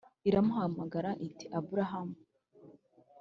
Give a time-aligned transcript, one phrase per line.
[0.27, 2.17] Iramuhamagara iti aburahamu